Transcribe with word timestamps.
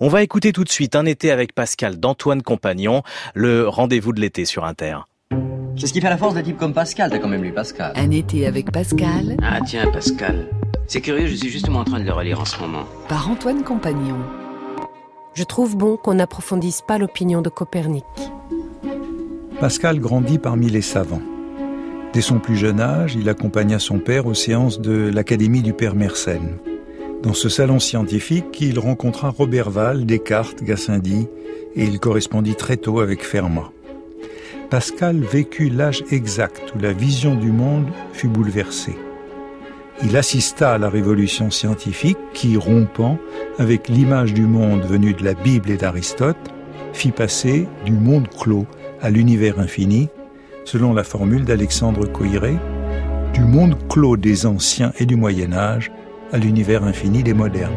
On 0.00 0.08
va 0.08 0.22
écouter 0.22 0.52
tout 0.52 0.62
de 0.62 0.68
suite 0.68 0.94
un 0.94 1.06
été 1.06 1.32
avec 1.32 1.52
Pascal 1.52 1.98
d'Antoine 1.98 2.40
Compagnon, 2.42 3.02
le 3.34 3.66
rendez-vous 3.66 4.12
de 4.12 4.20
l'été 4.20 4.44
sur 4.44 4.64
Inter. 4.64 4.98
C'est 5.76 5.88
ce 5.88 5.92
qui 5.92 6.00
fait 6.00 6.08
la 6.08 6.16
force 6.16 6.34
de 6.34 6.40
types 6.40 6.56
comme 6.56 6.72
Pascal, 6.72 7.10
t'as 7.10 7.18
quand 7.18 7.26
même 7.26 7.42
lu 7.42 7.52
Pascal. 7.52 7.94
Un 7.96 8.12
été 8.12 8.46
avec 8.46 8.70
Pascal. 8.70 9.36
Ah 9.42 9.58
tiens, 9.66 9.90
Pascal. 9.90 10.50
C'est 10.86 11.00
curieux, 11.00 11.26
je 11.26 11.34
suis 11.34 11.48
justement 11.48 11.80
en 11.80 11.84
train 11.84 11.98
de 11.98 12.04
le 12.04 12.12
relire 12.12 12.40
en 12.40 12.44
ce 12.44 12.60
moment. 12.60 12.84
Par 13.08 13.28
Antoine 13.28 13.64
Compagnon. 13.64 14.18
Je 15.34 15.42
trouve 15.42 15.76
bon 15.76 15.96
qu'on 15.96 16.14
n'approfondisse 16.14 16.80
pas 16.86 16.98
l'opinion 16.98 17.42
de 17.42 17.48
Copernic. 17.48 18.04
Pascal 19.58 19.98
grandit 19.98 20.38
parmi 20.38 20.70
les 20.70 20.82
savants. 20.82 21.22
Dès 22.12 22.20
son 22.20 22.38
plus 22.38 22.56
jeune 22.56 22.80
âge, 22.80 23.16
il 23.16 23.28
accompagna 23.28 23.80
son 23.80 23.98
père 23.98 24.26
aux 24.26 24.34
séances 24.34 24.80
de 24.80 25.10
l'Académie 25.12 25.62
du 25.62 25.72
Père 25.72 25.96
Mersenne. 25.96 26.58
Dans 27.22 27.34
ce 27.34 27.48
salon 27.48 27.80
scientifique, 27.80 28.60
il 28.60 28.78
rencontra 28.78 29.30
Robert 29.30 29.70
Val, 29.70 30.06
Descartes, 30.06 30.62
Gassendi, 30.62 31.26
et 31.74 31.82
il 31.82 31.98
correspondit 31.98 32.54
très 32.54 32.76
tôt 32.76 33.00
avec 33.00 33.24
Fermat. 33.24 33.72
Pascal 34.70 35.20
vécut 35.20 35.68
l'âge 35.68 36.04
exact 36.12 36.72
où 36.76 36.78
la 36.78 36.92
vision 36.92 37.34
du 37.34 37.50
monde 37.50 37.86
fut 38.12 38.28
bouleversée. 38.28 38.96
Il 40.04 40.16
assista 40.16 40.74
à 40.74 40.78
la 40.78 40.88
révolution 40.88 41.50
scientifique 41.50 42.18
qui, 42.34 42.56
rompant 42.56 43.18
avec 43.58 43.88
l'image 43.88 44.32
du 44.32 44.46
monde 44.46 44.82
venue 44.82 45.12
de 45.12 45.24
la 45.24 45.34
Bible 45.34 45.70
et 45.70 45.76
d'Aristote, 45.76 46.36
fit 46.92 47.10
passer 47.10 47.66
du 47.84 47.92
monde 47.92 48.28
clos 48.28 48.66
à 49.02 49.10
l'univers 49.10 49.58
infini, 49.58 50.08
selon 50.64 50.94
la 50.94 51.02
formule 51.02 51.44
d'Alexandre 51.44 52.06
Coiré, 52.06 52.54
du 53.34 53.40
monde 53.40 53.76
clos 53.88 54.16
des 54.16 54.46
anciens 54.46 54.92
et 55.00 55.06
du 55.06 55.16
Moyen 55.16 55.52
Âge 55.52 55.90
à 56.32 56.38
l'univers 56.38 56.84
infini 56.84 57.22
des 57.22 57.34
modernes. 57.34 57.74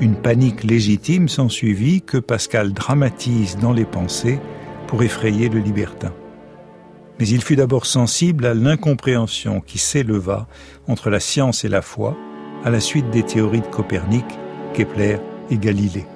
Une 0.00 0.16
panique 0.16 0.64
légitime 0.64 1.28
s'ensuivit 1.28 2.02
que 2.02 2.18
Pascal 2.18 2.72
dramatise 2.72 3.56
dans 3.58 3.72
les 3.72 3.84
pensées 3.84 4.40
pour 4.86 5.02
effrayer 5.02 5.48
le 5.48 5.60
libertin 5.60 6.12
mais 7.22 7.28
il 7.28 7.40
fut 7.40 7.54
d'abord 7.54 7.86
sensible 7.86 8.46
à 8.46 8.52
l'incompréhension 8.52 9.60
qui 9.60 9.78
s'éleva 9.78 10.48
entre 10.88 11.08
la 11.08 11.20
science 11.20 11.64
et 11.64 11.68
la 11.68 11.80
foi 11.80 12.16
à 12.64 12.70
la 12.70 12.80
suite 12.80 13.10
des 13.10 13.22
théories 13.22 13.60
de 13.60 13.66
Copernic, 13.66 14.24
Kepler 14.74 15.18
et 15.48 15.56
Galilée. 15.56 16.06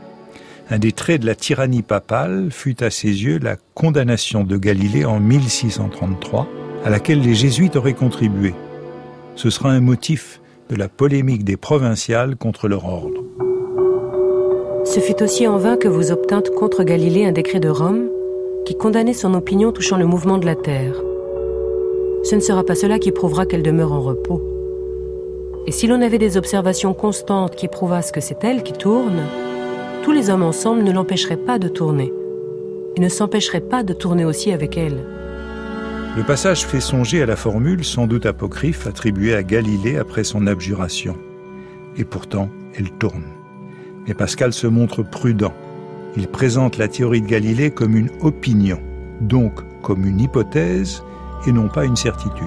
Un 0.69 0.81
des 0.81 0.91
traits 0.91 1.21
de 1.21 1.27
la 1.27 1.37
tyrannie 1.37 1.83
papale 1.83 2.49
fut 2.51 2.83
à 2.83 2.91
ses 2.91 3.23
yeux 3.23 3.39
la 3.39 3.55
condamnation 3.75 4.43
de 4.43 4.57
Galilée 4.57 5.05
en 5.05 5.21
1633, 5.21 6.49
à 6.85 6.91
laquelle 6.91 7.21
les 7.21 7.37
jésuites 7.37 7.77
auraient 7.77 7.95
contribué. 7.95 8.53
Ce 9.37 9.49
sera 9.49 9.71
un 9.71 9.81
motif 9.81 10.41
de 10.69 10.77
la 10.77 10.89
polémique 10.89 11.45
des 11.45 11.57
provinciales 11.57 12.37
contre 12.37 12.69
leur 12.69 12.85
ordre. 12.85 13.23
Ce 14.85 15.01
fut 15.01 15.23
aussi 15.23 15.47
en 15.47 15.59
vain 15.59 15.77
que 15.77 15.89
vous 15.89 16.13
obtîntes 16.13 16.51
contre 16.51 16.85
Galilée 16.85 17.25
un 17.25 17.33
décret 17.33 17.61
de 17.61 17.69
Rome 17.69 18.09
qui 18.65 18.77
condamnait 18.77 19.13
son 19.13 19.35
opinion 19.35 19.73
touchant 19.73 19.97
le 19.97 20.07
mouvement 20.07 20.39
de 20.39 20.47
la 20.47 20.55
Terre. 20.57 20.95
Ce 22.25 22.35
ne 22.35 22.41
sera 22.41 22.65
pas 22.65 22.75
cela 22.75 22.99
qui 22.99 23.13
prouvera 23.13 23.47
qu'elle 23.47 23.63
demeure 23.63 23.93
en 23.93 24.01
repos. 24.01 24.43
Et 25.67 25.73
si 25.73 25.87
l'on 25.87 26.03
avait 26.03 26.19
des 26.19 26.37
observations 26.37 26.95
constantes 26.95 27.57
qui 27.57 27.69
prouvassent 27.69 28.13
que 28.13 28.21
c'est 28.21 28.43
elle 28.45 28.63
qui 28.63 28.73
tourne, 28.73 29.23
tous 30.03 30.13
les 30.13 30.31
hommes 30.31 30.45
ensemble 30.45 30.83
ne 30.83 30.93
l'empêcheraient 30.93 31.37
pas 31.37 31.59
de 31.59 31.69
tourner, 31.69 32.13
et 32.97 33.01
ne 33.01 33.09
s'empêcheraient 33.09 33.61
pas 33.61 33.83
de 33.83 33.93
tourner 33.93 34.25
aussi 34.25 34.53
avec 34.53 34.77
elle. 34.77 35.05
Le 36.17 36.23
passage 36.23 36.65
fait 36.67 36.81
songer 36.81 37.23
à 37.23 37.27
la 37.27 37.37
formule 37.37 37.85
sans 37.85 38.07
doute 38.07 38.27
apocryphe 38.27 38.87
attribuée 38.87 39.35
à 39.35 39.43
Galilée 39.43 39.99
après 39.99 40.25
son 40.25 40.47
abjuration. 40.47 41.17
Et 41.97 42.05
pourtant, 42.05 42.49
elle 42.75 42.91
tourne. 42.91 43.25
Mais 44.07 44.15
Pascal 44.15 44.53
se 44.53 44.67
montre 44.67 45.03
prudent 45.03 45.53
il 46.17 46.29
présente 46.29 46.79
la 46.79 46.89
théorie 46.89 47.21
de 47.21 47.27
Galilée 47.27 47.71
comme 47.71 47.95
une 47.95 48.11
opinion, 48.23 48.81
donc 49.21 49.61
comme 49.83 50.07
une 50.07 50.21
hypothèse 50.21 51.03
et 51.47 51.53
non 51.53 51.69
pas 51.69 51.85
une 51.85 51.97
certitude. 51.97 52.47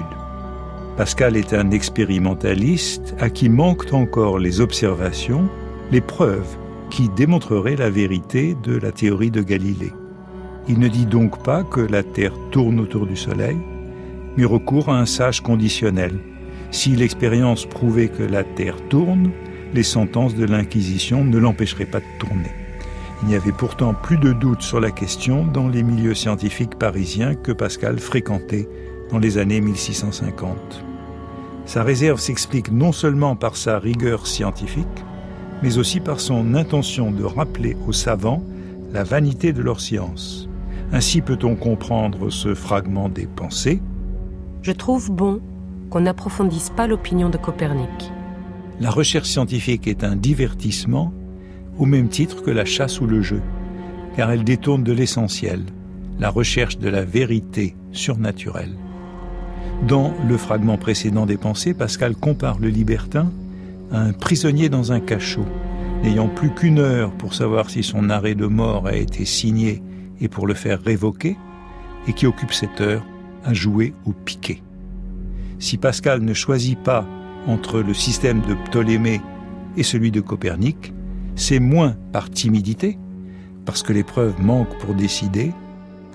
Pascal 0.96 1.36
est 1.36 1.54
un 1.54 1.70
expérimentaliste 1.70 3.14
à 3.20 3.30
qui 3.30 3.48
manquent 3.48 3.92
encore 3.92 4.40
les 4.40 4.60
observations, 4.60 5.48
les 5.92 6.00
preuves 6.00 6.56
qui 6.90 7.08
démontreraient 7.10 7.76
la 7.76 7.90
vérité 7.90 8.56
de 8.60 8.76
la 8.76 8.90
théorie 8.90 9.30
de 9.30 9.42
Galilée. 9.42 9.92
Il 10.68 10.80
ne 10.80 10.88
dit 10.88 11.06
donc 11.06 11.42
pas 11.44 11.62
que 11.62 11.80
la 11.80 12.02
Terre 12.02 12.34
tourne 12.50 12.80
autour 12.80 13.06
du 13.06 13.16
Soleil, 13.16 13.56
mais 14.36 14.44
recourt 14.44 14.88
à 14.88 14.98
un 14.98 15.06
sage 15.06 15.40
conditionnel. 15.40 16.18
Si 16.70 16.94
l'expérience 16.96 17.66
prouvait 17.66 18.08
que 18.08 18.22
la 18.22 18.44
Terre 18.44 18.76
tourne, 18.88 19.30
les 19.74 19.82
sentences 19.82 20.34
de 20.34 20.44
l'Inquisition 20.44 21.24
ne 21.24 21.38
l'empêcheraient 21.38 21.84
pas 21.84 22.00
de 22.00 22.18
tourner. 22.18 22.50
Il 23.22 23.28
n'y 23.28 23.34
avait 23.34 23.52
pourtant 23.52 23.92
plus 23.92 24.16
de 24.16 24.32
doute 24.32 24.62
sur 24.62 24.80
la 24.80 24.90
question 24.90 25.44
dans 25.44 25.68
les 25.68 25.82
milieux 25.82 26.14
scientifiques 26.14 26.76
parisiens 26.78 27.34
que 27.34 27.52
Pascal 27.52 27.98
fréquentait 27.98 28.68
dans 29.10 29.18
les 29.18 29.36
années 29.36 29.60
1650. 29.60 30.84
Sa 31.66 31.82
réserve 31.82 32.18
s'explique 32.18 32.72
non 32.72 32.92
seulement 32.92 33.36
par 33.36 33.56
sa 33.56 33.78
rigueur 33.78 34.26
scientifique, 34.26 34.86
mais 35.62 35.78
aussi 35.78 36.00
par 36.00 36.20
son 36.20 36.54
intention 36.54 37.10
de 37.10 37.24
rappeler 37.24 37.76
aux 37.86 37.92
savants 37.92 38.42
la 38.92 39.04
vanité 39.04 39.52
de 39.52 39.62
leur 39.62 39.80
science. 39.80 40.48
Ainsi 40.92 41.20
peut-on 41.20 41.54
comprendre 41.54 42.30
ce 42.30 42.54
fragment 42.54 43.08
des 43.08 43.26
pensées. 43.26 43.80
Je 44.62 44.72
trouve 44.72 45.10
bon 45.10 45.40
qu'on 45.88 46.02
n'approfondisse 46.02 46.70
pas 46.70 46.86
l'opinion 46.86 47.30
de 47.30 47.38
Copernic. 47.38 48.12
La 48.78 48.90
recherche 48.90 49.28
scientifique 49.28 49.86
est 49.86 50.04
un 50.04 50.16
divertissement 50.16 51.12
au 51.78 51.86
même 51.86 52.08
titre 52.08 52.42
que 52.42 52.50
la 52.50 52.66
chasse 52.66 53.00
ou 53.00 53.06
le 53.06 53.22
jeu, 53.22 53.40
car 54.16 54.30
elle 54.30 54.44
détourne 54.44 54.84
de 54.84 54.92
l'essentiel, 54.92 55.62
la 56.18 56.28
recherche 56.28 56.78
de 56.78 56.90
la 56.90 57.04
vérité 57.04 57.74
surnaturelle. 57.92 58.76
Dans 59.88 60.12
le 60.28 60.36
fragment 60.36 60.76
précédent 60.76 61.24
des 61.24 61.38
pensées, 61.38 61.72
Pascal 61.72 62.14
compare 62.14 62.58
le 62.58 62.68
libertin 62.68 63.32
à 63.90 64.00
un 64.00 64.12
prisonnier 64.12 64.68
dans 64.68 64.92
un 64.92 65.00
cachot, 65.00 65.46
n'ayant 66.02 66.28
plus 66.28 66.50
qu'une 66.50 66.80
heure 66.80 67.12
pour 67.12 67.32
savoir 67.32 67.70
si 67.70 67.82
son 67.82 68.10
arrêt 68.10 68.34
de 68.34 68.46
mort 68.46 68.86
a 68.86 68.94
été 68.94 69.24
signé 69.24 69.82
et 70.20 70.28
pour 70.28 70.46
le 70.46 70.54
faire 70.54 70.82
révoquer, 70.82 71.38
et 72.06 72.12
qui 72.12 72.26
occupe 72.26 72.52
cette 72.52 72.82
heure 72.82 73.02
à 73.44 73.54
jouer 73.54 73.94
au 74.06 74.12
piquet. 74.12 74.62
Si 75.58 75.76
Pascal 75.76 76.22
ne 76.22 76.34
choisit 76.34 76.78
pas 76.78 77.06
entre 77.46 77.80
le 77.80 77.94
système 77.94 78.40
de 78.42 78.54
Ptolémée 78.54 79.20
et 79.76 79.82
celui 79.82 80.10
de 80.10 80.20
Copernic, 80.20 80.92
c'est 81.36 81.60
moins 81.60 81.96
par 82.12 82.30
timidité, 82.30 82.98
parce 83.64 83.82
que 83.82 83.92
les 83.92 84.04
preuves 84.04 84.40
manquent 84.40 84.78
pour 84.78 84.94
décider, 84.94 85.52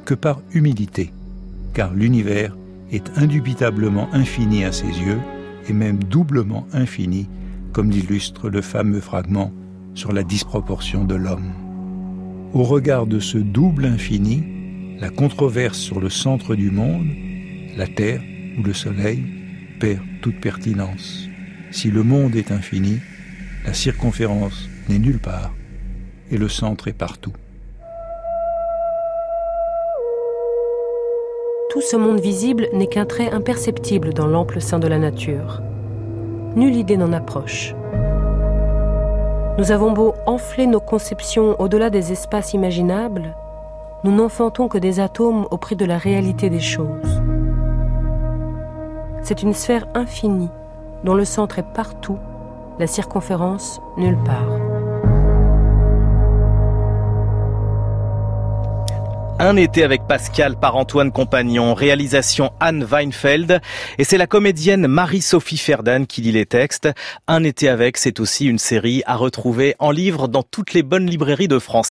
que 0.04 0.14
par 0.14 0.42
humilité, 0.54 1.12
car 1.74 1.94
l'univers 1.94 2.56
est 2.92 3.18
indubitablement 3.18 4.08
infini 4.14 4.64
à 4.64 4.72
ses 4.72 4.88
yeux, 4.88 5.20
et 5.68 5.74
même 5.74 6.04
doublement 6.04 6.68
infini, 6.74 7.28
comme 7.74 7.90
l'illustre 7.90 8.50
le 8.50 8.62
fameux 8.62 9.00
fragment 9.00 9.52
sur 9.96 10.12
la 10.12 10.24
disproportion 10.24 11.04
de 11.04 11.16
l'homme. 11.16 11.52
Au 12.54 12.64
regard 12.64 13.08
de 13.08 13.20
ce 13.20 13.38
double 13.38 13.86
infini, 13.86 14.44
la 15.00 15.10
controverse 15.10 15.78
sur 15.78 16.00
le 16.00 16.10
centre 16.10 16.56
du 16.56 16.72
monde, 16.72 17.08
la 17.76 17.88
Terre 17.88 18.22
ou 18.58 18.64
le 18.64 18.74
Soleil, 18.74 19.24
perd 19.80 20.02
toute 20.22 20.40
pertinence. 20.40 21.28
Si 21.72 21.92
le 21.92 22.04
monde 22.04 22.36
est 22.36 22.52
infini, 22.52 23.00
la 23.66 23.74
circonférence 23.74 24.70
n'est 24.88 25.00
nulle 25.00 25.20
part 25.20 25.54
et 26.32 26.38
le 26.38 26.48
centre 26.48 26.88
est 26.88 26.94
partout. 26.94 27.34
Tout 31.70 31.82
ce 31.82 31.98
monde 31.98 32.22
visible 32.22 32.70
n'est 32.74 32.88
qu'un 32.88 33.06
trait 33.06 33.30
imperceptible 33.30 34.14
dans 34.14 34.28
l'ample 34.28 34.62
sein 34.62 34.80
de 34.80 34.88
la 34.88 34.98
nature. 34.98 35.62
Nulle 36.56 36.76
idée 36.76 36.96
n'en 36.96 37.12
approche. 37.12 37.76
Nous 39.58 39.72
avons 39.72 39.92
beau 39.92 40.14
enfler 40.26 40.68
nos 40.68 40.80
conceptions 40.80 41.60
au-delà 41.60 41.90
des 41.90 42.14
espaces 42.14 42.54
imaginables, 42.54 43.36
nous 44.06 44.12
n'enfantons 44.12 44.68
que 44.68 44.78
des 44.78 45.00
atomes 45.00 45.48
au 45.50 45.58
prix 45.58 45.76
de 45.76 45.84
la 45.84 45.98
réalité 45.98 46.52
des 46.52 46.60
choses. 46.60 47.24
C'est 49.24 49.42
une 49.42 49.56
sphère 49.56 49.88
infinie 49.96 50.52
dont 51.04 51.16
le 51.16 51.26
centre 51.26 51.58
est 51.58 51.74
partout, 51.74 52.20
la 52.78 52.86
circonférence 52.86 53.82
nulle 53.98 54.20
part. 54.24 54.60
Un 59.38 59.58
été 59.58 59.84
avec 59.84 60.08
Pascal 60.08 60.56
par 60.56 60.78
Antoine 60.78 61.12
Compagnon, 61.12 61.74
réalisation 61.74 62.54
Anne 62.62 62.86
Weinfeld, 62.86 63.60
et 63.98 64.06
c'est 64.06 64.18
la 64.18 64.28
comédienne 64.28 64.88
Marie-Sophie 64.88 65.58
Ferdan 65.58 66.06
qui 66.06 66.22
lit 66.22 66.32
les 66.32 66.46
textes. 66.46 66.88
Un 67.28 67.44
été 67.44 67.68
avec, 67.68 67.98
c'est 67.98 68.22
aussi 68.22 68.46
une 68.46 68.60
série 68.60 69.04
à 69.06 69.18
retrouver 69.18 69.76
en 69.80 69.92
livre 69.92 70.30
dans 70.30 70.42
toutes 70.42 70.74
les 70.74 70.84
bonnes 70.84 71.06
librairies 71.06 71.50
de 71.50 71.60
France. 71.60 71.84